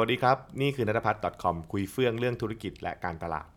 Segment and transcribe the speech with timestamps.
[0.00, 3.48] สวัสดีครับ นี่คือนัทพัฒน์ .com คุยเฟื่องเรื่องธุรกิจและการตลาด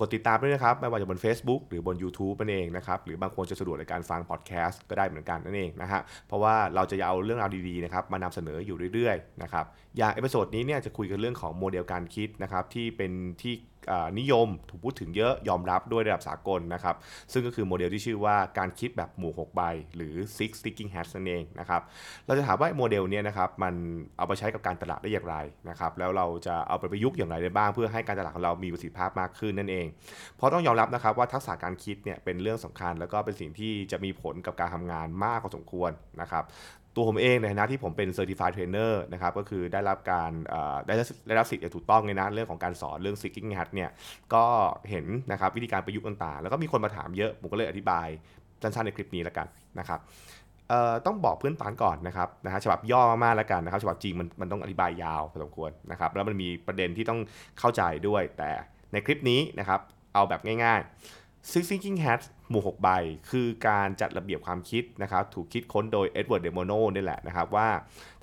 [0.00, 9.64] กดติดตามด้วยนะครับ ไม่ว่าจะบน Facebook หรือบน YouTube นั่นเองนะครับ หรือบางคนจะสะดวกในการฟังพอดแคสต์ก็ได้เหมือนกันนั่นเองนะฮะ เพราะว่าเราจะเอาเรื่องราวดีๆนะครับมานำเสนออยู่เรื่อยๆนะครับ
[9.96, 13.12] อย่าง episode นี้เนี่ยจะคุยกันเรื่องของโมเดลการคิดนะครับที่เป็น
[13.42, 13.54] ที่
[14.18, 16.96] นิยมถูกพูดถึงเยอะยอมรับด้วยระดับสากลนะครับ
[17.32, 19.62] ซึ่งก็คือโมเดลที่ชื่อว่าการคิดแบบหมวก 6 ใบ
[19.96, 21.82] หรือ Six Thinking Hats นั่นเองนะครับ
[22.26, 23.74] เราจะถามว่าโมเดลนี้นะครับมัน
[24.18, 25.36] เอาไปใช้กับการตลาดได้อย่างไร
[25.68, 29.86] นะครับแล้วเราจะเอาไปประยุกต์อย่างไรได้บ้าง เพื่อให้การตลาดของเรามีประสิทธิภาพมากขึ้นนั่นเอง
[30.36, 35.90] เพราะต้องยอมรับนะครับว่าทักษะการคิดเนี่ยเป็นเรื่องสำคัญ แล้วก็เป็นสิ่งที่จะมีผลกับการทำงานมากพอสมควร
[36.20, 36.44] นะครับ
[36.94, 40.30] ตัวผมเองในฐานะที่ผมเป็น Certified Trainer นะครับก็คือได้รับการ
[40.86, 40.94] ได้
[41.26, 43.90] ได้รับสิทธิ์อย่างถูกต้องในนะเรื่องของการสอนเรื่อง Seeking Hat เนี่ย
[44.34, 44.44] ก็
[44.90, 48.06] เห็นนะครับวิธีการประยุกต์ต่างๆ แล้วก็มีคนมาถามเยอะ ผมก็เลยอธิบาย
[48.62, 49.46] สั้นๆในคลิปนี้แล้วกัน
[49.78, 50.00] นะครับ
[51.06, 57.20] ต้องบอกเพื่อนปานก่อนนะครับนะฮะฉบับย่อมากๆแล้วกันนะครับฉบับจริงมันมันต้องอธิบายยาวพอสมควรนะครับแล้วมันมีประเด็นที่ต้อง
[57.58, 58.50] เข้าใจด้วย แต่
[58.92, 59.80] ในคลิปนี้นะครับ
[60.14, 62.88] เอาแบบง่าย ๆ Six Thinking Hats หมวก6ใบ
[63.30, 67.68] คือการจัดระเบียบความคิดนะครับ ถูกคิดค้นโดยเอ็ดเวิร์ดเดอ โบโนนี่แหละนะครับ ว่า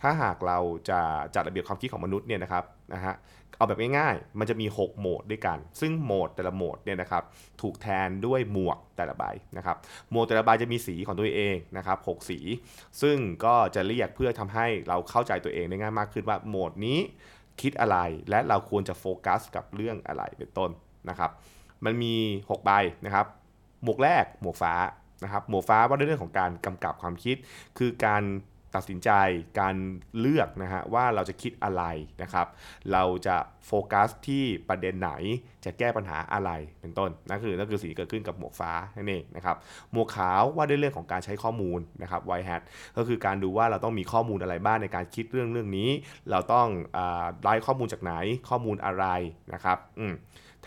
[0.01, 0.57] ถ้าหากเรา
[0.89, 0.99] จะ
[1.35, 3.15] จัดระเบียบความคิดของมนุษย์เนี่ยนะครับนะฮะ
[3.57, 7.23] เอาแบบง่ายๆ มันจะมี 6 โหมดด้วยกัน ซึ่งโหมดแต่ละโหมดเนี่ยนะครับ
[7.61, 9.23] ถูกแทนด้วยหมวกแต่ละใบ
[9.57, 9.77] นะครับ
[10.11, 12.39] หมดแต่ละใบจะมีสีของตัวเองนะครับ6สี
[13.01, 16.99] ซึ่งก็จะเรียกเพื่อทำให้เราเข้าใจตัวเองได้ง่ายมากขึ้นว่าโหมดนี้
[17.61, 17.97] คิดอะไร
[18.29, 20.69] และเราควรจะโฟกัสกับเรื่องอะไรเป็นต้น
[21.09, 21.31] นะครับ
[21.85, 22.71] มันมี 6 ใบ
[23.05, 23.25] นะครับ
[23.83, 24.73] หมวกแรกหมวกฟ้า
[25.23, 27.35] นะครับ หมวกฟ้าว่าด้วยเรื่องของการกำกับความคิด
[27.77, 28.23] คือการ
[28.75, 29.11] ตัดสินใจ
[29.59, 29.75] การ
[30.19, 31.83] เลือกนะฮะว่าเราจะคิดอะไร
[32.21, 32.47] นะครับ
[32.91, 35.11] เราจะโฟกัสที่ประเด็นไหน
[35.65, 39.55] จะแก้ปัญหาอะไรเป็นต้นนั่นคือนั่นคือสิ่งที่เกิดขึ้นกับหมวกฟ้านั่นเองนะครับ
[39.91, 42.61] หมวกขาวว่าด้วยเรื่องของการใช้ข้อมูลนะครับไวแฮท
[42.97, 45.89] ก็คือการดูว่าเราต้องมีข้อมูลอะไรบ้างในการคิดเรื่องเรื่องนี้
[46.31, 46.67] เราต้อง
[47.43, 48.13] ได้ข้อมูลจากไหน
[48.49, 49.05] ข้อมูลอะไร
[49.53, 50.13] นะครับอืม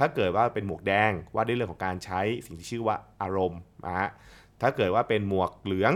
[0.00, 4.08] ถ้าเกิดว่าเป็นหมวกแดงว่าด้วยเรื่องของการใช้สิ่งที่ชื่อว่าอารมณ์นะฮะ
[4.60, 5.92] ถ้าเกิดว่าเป็นหมวกเหลือง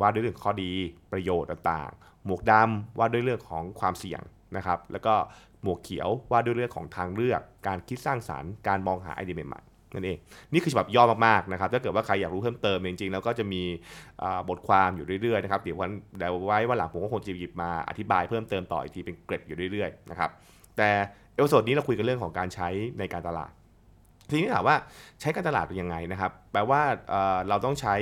[0.00, 0.72] ว่าด้วยเรื่องข้อดี
[1.12, 4.20] ประโยชน์ต่างๆ หมวกดำว่าด้วยเรื่องของความเสี่ยง
[4.56, 5.14] นะครับแล้วก็
[5.62, 10.18] หมวกเขียวว่าด้วยเรื่องของทางเลือก การคิดสร้างสรรค์การมองหาไอเดียใหม่ๆนั่นเอง
[10.52, 13.62] นี่คือฉบับย่อมากๆนะครับถ้าเกิดว่าใครอยากรู้เพิ่มเติมจริงๆแล้วก็จะมี
[14.48, 20.30] บทความอยู่เรื่อยๆนะครับเดี๋ยววันเดี๋ยวไว้วันหลังผมก็คงจะหยิบมาอธิบายเพิ่มเติมต่ออีกทีเป็นเกร็ดอยู่เรื่อยๆนะครับ
[20.76, 20.90] แต่
[21.36, 23.52] episode นี้เราคุยกันเรื่องของการใช้ในการตลาด
[24.30, 24.76] ทีนี้ถามว่า
[25.20, 26.80] ใช้การตลาดเป็นยังไงนะครับ แปลว่า
[27.48, 27.94] เราต้องใช้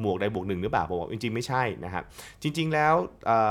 [0.00, 2.04] หมวกใดบวกหนึ่งหรือเปล่าผมบอกจริงๆไม่ใช่นะครับ
[2.42, 2.94] จริง ๆ แล้ว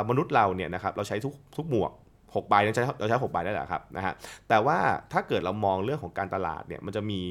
[0.09, 1.91] มนุษย์เราเนี่ยนะครับเราใช้ทุกทุกหมวก
[2.25, 4.13] 6ใบเราใช้เราใช้6ใบได้แหละครับนะฮะ
[4.49, 4.77] แต่ว่า
[5.13, 7.21] ถ้าเกิดเรามองเรื่องของการตลาดเนี่ยมันจะมี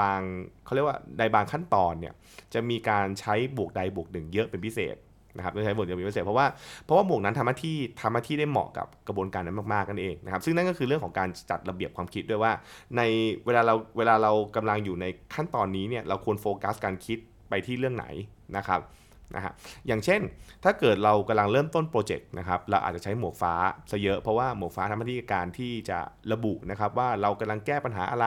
[0.00, 0.20] บาง
[0.64, 2.14] เขาเรียกว่าในบางขั้นตอนเนี่ย
[2.54, 4.96] จะมีการใช้บวกใดบวกหนึ่งเยอะเป็นพิเศษ
[5.36, 6.46] นะครับโดยใช้บทเดียวมีประเศษเพราะว่า
[6.84, 12.52] เพราะว่าหมวกนั้นทำหน้าที่ทำหน้าที่ได้เหมาะกับกระบวนการนั้นมากๆกันเองนะครับซึ่งนั่นก็คือเรื่องของการจัดระเบียบความคิดด้วยว่า
[12.96, 13.02] ใน
[13.44, 18.06] เวลาเราเวลาเรากำลังอยู่ในขั้นตอนนี้เนี่ยเราควรโฟกัสการคิดไปที่เรื่องไหน
[18.56, 18.80] นะครับ
[19.36, 19.52] นะฮะ
[19.86, 20.20] อย่างเช่น
[20.64, 23.54] ถ้าเกิดเรากำลังเริ่มต้นโปรเจกต์นะครับเราอาจจะใช้หมวกฟ้า
[23.90, 25.98] ซะเยอะเพราะว่าหมวกฟ้าทำหน้าที่การที่จะ
[26.32, 28.26] ระบุนะครับว่าเรากำลังแก้ปัญหาอะไร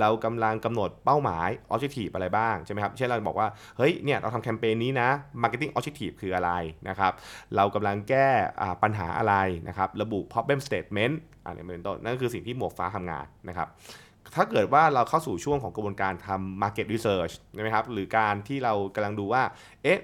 [0.00, 5.08] เรากำลังกำหนดเป้าหมาย objective อะไรบ้างใช่ไหมครับเช่นเราบอกว่าเฮ้ยเนี่ยเราทำแคมเปญนี้นะ
[5.42, 6.50] marketing objective คืออะไร
[6.88, 7.12] นะครับ
[7.56, 8.28] เรากำลังแก้
[8.82, 9.34] ปัญหาอะไร
[9.68, 11.14] นะครับระบุ problem statement
[11.44, 13.68] อันนี้เป็นต้นนั่นคือสิ่งที่หมวกฟ้าทำงานนะครับ
[14.36, 19.42] ถ้าเกิดว่าเราเข้าสู่ช่วงของกระบวนการทำ market research ใช่ไหมครับ หรือการที่เรากำลังดูว่า
[19.82, 20.00] เอ๊ะ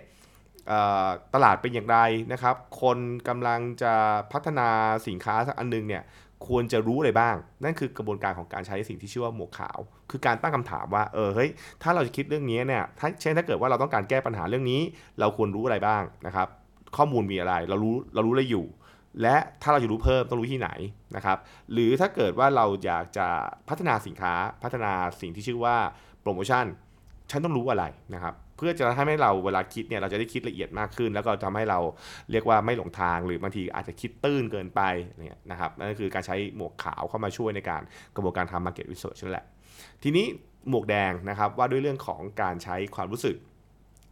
[1.35, 1.99] ตลาดเป็นอย่างไร
[2.33, 3.95] นะครับ คนกำลังจะ
[4.33, 4.69] พัฒนา
[5.07, 6.03] สินค้าสักอันนึงเนี่ย
[6.47, 9.79] ควรจะรู้อะไรบ้าง นั่นคือกระบวนการของการใช้สิ่งที่ชื่อว่าหมวกขาว
[10.11, 11.51] คือการตั้งคำถามว่า เออ เฮ้ย
[11.83, 14.81] ถ้าเราจะคิดเรื่องนี้เนี่ย ถ้าเช่นถ้าเกิดว่าเราต้องการแก้ปัญหาเรื่องนี้
[15.21, 16.49] เราควรรู้อะไรบ้างนะครับ
[16.97, 18.67] ข้อมูลมีอะไร เรารู้ เรารู้อะไรอยู่
[19.23, 20.71] และถ้าเราจะรู้เพิ่มต้องรู้ที่ไหน
[21.17, 21.39] นะครับ
[21.73, 23.29] หรือถ้าเกิดว่าเราอยากจะ
[23.69, 25.77] พัฒนาสินค้า พัฒนาสิ่งที่ชื่อว่า
[26.23, 26.65] โปรโมชั่น
[27.31, 27.85] ฉันต้องรู้อะไร
[28.15, 31.79] นะครับ เพื่อจะทำให้เราเวลาคิดเนี่ยเราจะได้คิดละเอียดมากขึ้น แล้วก็ทำให้เรา
[32.31, 34.81] เรียกว่าไม่หลงทางหรือบางทีอาจจะคิดตื้นเกินไป
[35.25, 37.83] เนี่ยนะครับนั่นคือการใช้หมวกขาวเข้ามาช่วยในการ
[38.15, 39.47] กระบวนการทำ market research นั่นแหละ
[40.03, 40.27] ทีนี้
[40.71, 43.37] หมวกแดงนะครับว่าด้วยเรื่องของการใช้ความรู้สึก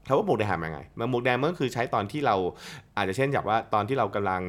[0.07, 0.81] ถามว่าหมวกแดงทำยังไง
[1.11, 2.37] หมวกแดงมันก็คือใช้ตอนที่เรา
[2.97, 4.43] อาจจะเช่นแบบว่าตอนที่เรากำลัง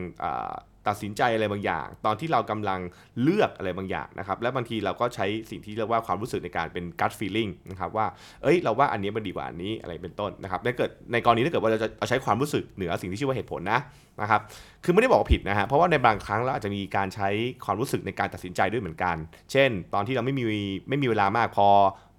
[0.87, 2.79] ตัดสินใจอะไรบางอย่าง ตอนที่เรากำลัง
[3.21, 8.05] เลือกอะไรบางอย่างนะครับและบางทีเราก็ใช้สิ่งที่เรียกว่าความรู้สึกในการเป็น gut feeling นะครับว่า
[8.43, 13.79] เอ้ยเราว่าอันนี้มันดีกว่าอันนี้อะไรเป็นต้นนะครับถ้าเกิดในกรณีถ้าเกิดว่าเราจะใช้ความรู้สึกเหนือสิ่งที่ชื่อว่าเหตุผลนะ
[14.21, 14.41] นะครับ
[14.83, 17.29] คือไม่ได้บอกผิดนะฮะเพราะว่าในบางครั้งเราอาจจะมีการใช้
[17.65, 19.15] ความรู้สึกในการตัดสินใจด้วยเหมือนกัน
[19.51, 20.43] เช่น ตอนที่เราไม่มี
[20.89, 21.67] ไม่มีเวลามากพอ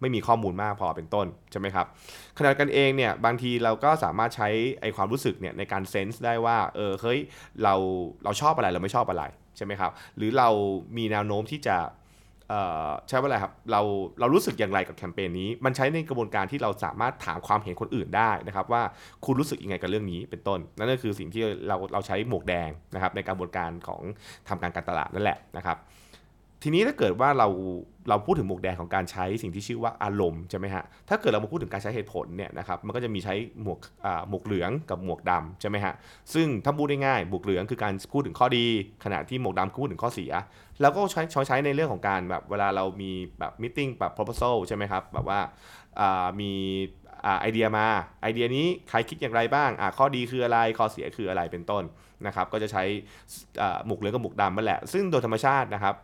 [0.00, 1.86] ไม่มีข้อมูลมากพอเป็นต้นใช่ไหมครับ
[2.38, 4.48] ขณะกันเองเนี่ยบางทีเราก็สามารถใช้
[4.80, 7.18] ไอความรู้สึกเนี่ยในการเซนส์ได้ว่าเออเฮ้ย
[7.62, 7.74] เรา
[8.24, 9.24] เราชอบอะไรเราไม่ชอบอะไร
[9.56, 10.48] ใช่ไหมครับหรือเรา
[10.96, 11.76] มีแนวโน้มที่จะ
[13.08, 13.80] ใช้ว่าอะไรครับเรา
[14.20, 18.82] เรารู้สึกอย่างไรกับแคมเปญนี้ มันใช้ในกระบวนการที่เราสามารถถามความเห็นคนอื่นได้นะครับว่า
[19.24, 24.02] คุณรู้สึกยังไงกับเรื่องนี้เป็นต้น นั่นก็คือสิ่งที่เราเราใช้หมวกแดงนะครับในกระบวนการของ
[24.48, 25.76] ทำการการตลาดนั่นแหละนะครับ
[26.62, 27.48] ทีนี้ถ้าเกิดว่าเรา
[28.08, 33.78] เราพูดถึงหมวกแดงของการใช้สิ่งที่ชื่อว่าอารมณ์ใช่ไหมฮะ ถ้าเกิดเรามาพูดถึงการใช้เหตุผลเนี่ยนะครับ มันก็จะมีใช้หมวก
[34.28, 35.94] หมวกเหลืองกับหมวกดำใช่ไหมฮะ
[36.34, 38.66] ซึ่งถ้าพูดได้ง่ายหมวกเหลืองคือการพูดถึงข้อดี
[39.04, 40.32] ขณะที่หมวกดำพูดถึงข้อเสีย
[40.80, 45.40] แล้วก็ใช้ใช้ในเรื่องของการแบบเวลาเรามีแบบมิ팅แบบ proposal ใช่ไหมครับ แบบว่า
[46.40, 46.52] มี
[47.40, 47.86] ไอเดียมา
[48.22, 51.84] ไอเดียนี้ใครคิดอย่างไรบ้างข้อดีคืออะไรข้อเสียคืออะไรเป็นต้น
[52.26, 52.82] นะครับ ก็จะใช้
[53.86, 55.94] หมวกเหลืองกับหมวกดำนั่นแหละ ซึ่งโดยธรรมชาตินะครับ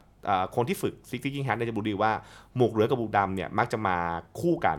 [0.57, 2.13] คนที่ฝึก Six Thinking Hats จะรู้ดีว่า
[2.57, 3.97] หมวกเหลืองกับหมวกดำเนี่ยมักจะมา
[4.41, 4.79] คู่กัน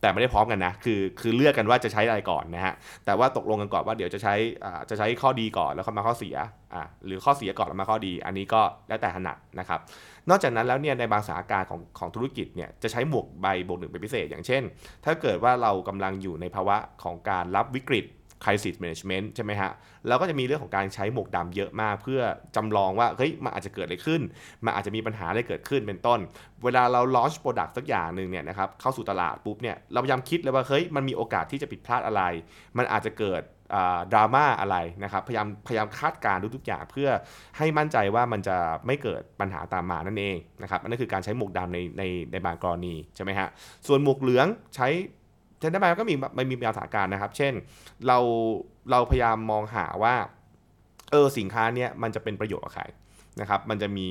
[0.00, 2.74] แต่ไม่ได้พร้อมกันนะคือคือเลือกกันว่าจะใช้อะไรก่อนนะฮะ
[3.04, 4.34] แต่ว่าตกลงกันก่อนว่าเดี๋ยวจะใช้
[4.90, 6.36] จะใช้ข้อดีก่อนแล้วค่อยมาข้อเสีย
[6.74, 9.80] อ่าหรือข้อเสียก่อนแล้วมาข้อดี อันนี้ก็แล้วแต่ถนัดนะครับ
[10.30, 14.62] นอกจากนั้นแล้วเนี่ยในบางสถานการณ์ของของธุรกิจเนี่ยจะใช้หมวกใบหมวกหนึ่งเป็นพิเศษ อย่างเช่น
[15.04, 18.04] ถ้าเกิดว่าเรากำลังอยู่ในภาวะของการรับวิกฤต
[18.44, 19.70] crisis management ใช่ไหมฮะ
[20.06, 22.20] แล้วก็จะมีเรื่องของการใช้หมวกดำเยอะมาก เพื่อ
[22.56, 24.20] จำลองว่าเฮ้ยมันอาจจะเกิดอะไรขึ้น
[24.64, 26.20] มันอาจจะมีปัญหาอะไรเกิดขึ้นเป็นต้น
[26.64, 32.22] เวลาเรา launch product สักอย่างหนึ่งเนี่ยนะครับเข้าสู่ตลาดปุ๊บเนี่ยเราพยายามคิดเลยว่าเฮ้ยมันมีโอกาสที่จะผิดพลาดอะไร
[32.78, 33.42] มันอาจจะเกิด
[34.12, 37.08] ดราม่าอะไรนะครับพยายามพยายามคาดการณ์ทุกอย่างเพื่อ
[37.58, 38.56] ให้มั่นใจว่ามันจะ
[38.86, 42.02] ไม่เกิดปัญหาตามมานั่นเองนะครับนั่นคือการใช้หมวกดำในใน
[42.32, 43.48] ในบางกรณีใช่ไหมฮะ
[43.86, 44.46] ส่วนหมวกเหลือง
[44.76, 44.88] ใช้
[45.58, 47.52] standalone ก็มีมันมีบางสถานการณ์นะครับ เช่น
[48.06, 48.18] เรา
[48.90, 50.14] เราพยายามมองหาว่า
[51.10, 52.84] เออสินค้าเนี้ยมันจะเป็นประโยชน์กับใคร
[53.40, 54.08] นะครับ มันจะมี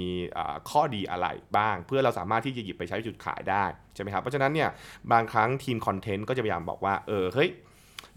[0.69, 1.27] ข้อดีอะไร
[1.57, 3.63] บ้าง เพื่อเราสามารถที่จะหยิบไปใช้จุดขายได้
[3.93, 4.69] ใช่ไหมครับ เพราะฉะนั้นเนี่ย
[5.11, 7.49] บางครั้งทีมคอนเทนต์ก็จะพยายามบอกว่าเออเฮ้ย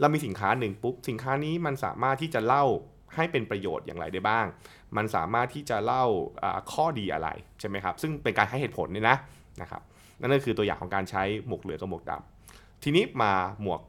[0.00, 2.64] เรามีสินค้าหนึ่งปุ๊บสินค้านี้มันสามารถที่จะเล่า
[3.14, 4.46] ให้เป็นประโยชน์อย่างไรได้บ้าง
[4.96, 6.04] มันสามารถที่จะเล่า
[6.72, 7.28] ข้อดีอะไร
[7.60, 9.16] ใช่ไหมครับ ซึ่งเป็นการให้เหตุผลนี่นะ
[9.62, 9.82] นะครับ
[10.20, 12.37] นั่นก็คือตัวอย่างของการใช้หมวกเหลืองกับหมวกดำ
[12.82, 13.32] ทีนี้มา
[13.62, 13.80] หมวก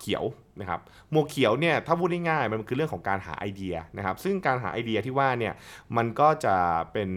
[0.00, 0.24] เขียว
[0.60, 0.80] นะครับ
[1.10, 5.54] หมวกเขียวเนี่ยถ้าพูดง่ายๆมันคือเรื่องของการหาไอเดียนะครับ ซึ่งการหาไอเดียที่ว่าเนี่ย
[5.96, 6.56] มันก็จะ
[6.92, 7.08] เป็น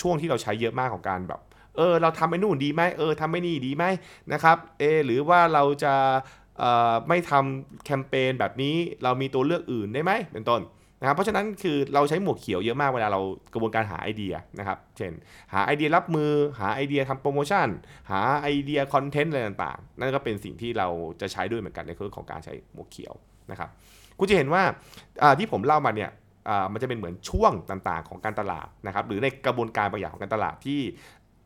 [0.00, 1.40] ช่วงที่เราใช้เยอะมากของการแบบ
[1.76, 3.84] เออเราทำไอ้นู่นดีไหมเออทำไม่นี่ดีไหม
[4.32, 5.94] นะครับเอหรือว่าเราจะ
[7.08, 10.60] ไม่ทำแคมเปญแบบนี้เรามีตัวเลือกอื่นได้ไหมเป็นต้น
[11.00, 13.20] นะครับเพราะฉะนั้นคือเราใช้หมวกเขียวเยอะมากเวลาเรา
[13.52, 15.12] กระบวนการหาไอเดียนะครับ เช่น
[15.54, 16.30] หาไอเดียรับมือ
[16.60, 17.66] หาไอเดียทำโปรโมชั่น
[18.10, 20.88] หาไอเดียคอนเทนต์อะไรต่างๆ นั่นก็เป็นสิ่งที่เรา
[21.20, 23.14] จะใช้ด้วยเหมือนกันในเรื่องของการใช้หมวกเขียว
[23.50, 23.68] นะครับ
[24.18, 24.62] คุณจะเห็นว่า
[25.38, 26.10] ที่ผมเล่ามาเนี่ย
[26.72, 30.80] มันจะเป็นเหมือนช่วงต่างๆ ของการตลาดนะครับหรือในกระบวนการบางอย่างของการตลาดที่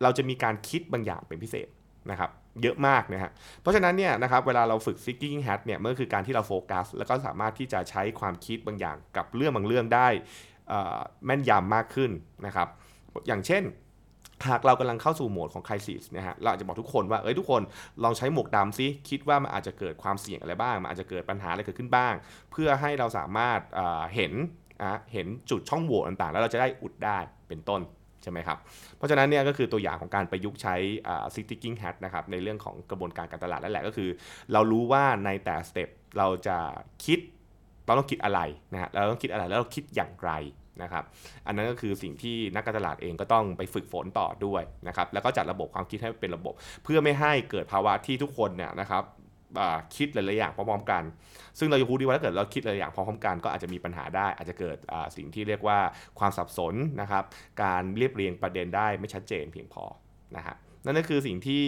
[0.02, 1.68] เราจะมีการคิดบางอย่างเป็นพิเศษ
[2.10, 2.30] นะครับ
[2.62, 3.30] เยอะมากนะฮะ
[3.60, 10.08] เพราะฉะนั้นเนี่ยนะครับเวลาเราฝึก seeking hat เนี่ยมันก็คือการที่เราโฟกัส แล้วก็สามารถที่จะใช้ความคิดบางอย่างกับเรื่องบางเรื่องได้
[11.26, 12.10] แม่นยำมากขึ้น
[12.46, 12.68] นะครับ
[13.28, 13.62] อย่างเช่น
[14.48, 17.62] หากเรากำลังเข้าสู่โหมดของ crisis นะฮะเราอาจจะบอกทุกคนว่าเอ้ยทุกคน
[18.04, 22.14] ลองใช้หมวกดำซิคิดว่ามันอาจจะเกิดความเสี่ยงอะไรบ้าง มันอาจจะเกิดปัญหาอะไรเกิดขึ้นบ้าง
[22.52, 23.60] เพื่อให้เราสามารถ
[24.14, 24.32] เห็น
[25.12, 27.18] เห็นจุดช่องโหว่ต่างๆ แล้วเราจะได้อุดได้
[27.48, 27.80] เป็นต้น
[28.24, 28.58] ใช่ไหมครับ
[28.96, 30.74] เพราะฉะนั้นเนี่ยก็คือตัวอย่างของการประยุกต์ใช้
[31.34, 34.08] sticking hat นะครับในเรื่องของกระบวนการการตลาดนั่นแหละก็คือ
[34.52, 36.56] เรารู้ว่าในแต่สเต็ปเราจะ
[37.04, 37.18] คิด
[37.86, 38.40] เราต้องคิดอะไร
[38.72, 40.32] นะฮะเราต้องคิดอะไรแล้วเราคิดอย่างไร
[40.82, 41.04] นะครับ
[41.46, 49.02] อันนั้นก็คือสิ่งที่นักการตลาดเองก็ต้องไปฝึกฝนต่อด้วยนะครับแล้วก็จัดระบบความคิดให้เป็นระบบ เพื่อไม่ให้เกิดภาวะที่ทุกคนเนี่ยนะครับ
[49.96, 51.02] คิดหลายๆอย่างพร้อมๆกัน
[51.58, 54.76] ซึ่งเราจะพูดดีว่าถ้าเกิดเราคิดหลายอย่างพร้อมๆกันก็อาจจะมีปัญหาได้ อาจจะเกิด
[55.16, 55.78] สิ่งที่เรียกว่า
[56.18, 57.24] ความสับสนนะครับ
[57.62, 59.84] การเรียบเรียงประเด็นได้ไม่ชัดเจนเพียงพอ
[60.36, 61.64] นะฮะ นั่นก็คือสิ่งที่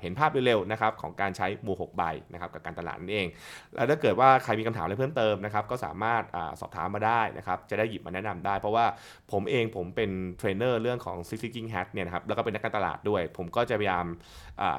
[0.00, 2.02] เห็นภาพเร็วๆนะครับของการใช้หมวก6ใบ
[2.32, 3.26] นะครับกับการตลาดนั่นเอง
[3.74, 8.86] แล้วถ้าเกิดว่าใครมีคำถามอะไรเพิ่มเติมนะครับก็สามารถสอบถามมาได้นะครับจะได้หยิบมาแนะนำได้ เพราะว่า
[9.32, 14.06] ผมเองผมเป็นเทรนเนอร์เรื่องของ Six Thinking Hats เนี่ยนะครับแล้วก็เป็นนักการตลาดด้วย ผมก็จะพยายาม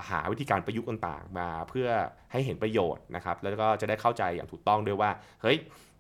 [0.10, 1.90] หาวิธีการประยุกต์ต่างๆ มาเพื่อ
[2.32, 5.12] ให้เห็นประโยชน์นะครับแล้วก็จะได้เข้าใจอย่างถูกต้องด้วยว่า
[5.42, 5.58] เฮ้ย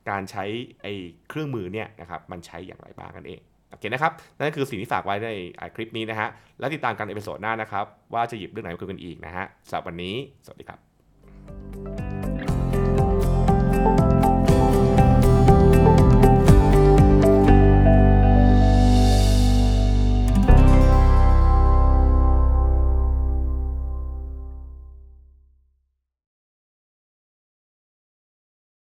[0.09, 0.43] การใช้
[0.81, 0.93] ไอ้
[1.29, 5.29] เครื่องมือเนี่ยนะครับมันใช้อย่างไรบ้างกันเอง โอเคนะครับ นั่นคือสิ่งที่ฝากไว้ใน
[5.75, 10.90] คลิปนี้นะฮะ แล้วติดตามกันใน episode หน้านะครับ ว่าจะหยิบเรื่องไหนมาคุยกันอีกนะฮะสำหรับวันนี้ สวัสดีครับ